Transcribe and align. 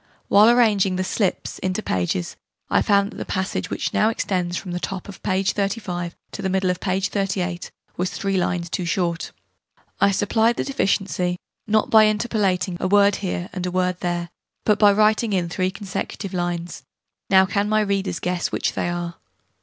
While 0.29 0.49
arranging 0.49 0.95
the 0.95 1.03
'slips' 1.03 1.59
into 1.59 1.83
pages, 1.83 2.35
I 2.71 2.81
found 2.81 3.11
that 3.11 3.17
the 3.17 3.23
passage, 3.23 3.69
whichnow 3.69 4.09
extends 4.09 4.57
from 4.57 4.71
the 4.71 4.79
top 4.79 5.07
of 5.07 5.21
p. 5.21 5.43
35 5.43 6.15
to 6.31 6.41
the 6.41 6.49
middle 6.49 6.71
of 6.71 6.79
p. 6.79 6.99
38, 7.01 7.69
was 7.97 8.09
3 8.09 8.35
lines 8.35 8.71
too 8.71 8.83
short. 8.83 9.31
I 9.99 10.09
supplied 10.09 10.55
the 10.55 10.63
deficiency, 10.63 11.37
not 11.67 11.91
by 11.91 12.05
interpolating 12.07 12.77
a 12.79 12.87
word 12.87 13.17
here 13.17 13.47
and 13.53 13.63
a 13.67 13.69
word 13.69 13.99
there, 13.99 14.31
but 14.65 14.79
by 14.79 14.91
writing 14.91 15.33
in 15.33 15.49
3 15.49 15.69
consecutive 15.69 16.33
lines. 16.33 16.81
Now 17.29 17.45
can 17.45 17.69
my 17.69 17.81
readers 17.81 18.17
guess 18.19 18.51
which 18.51 18.73
they 18.73 18.89
are? 18.89 19.17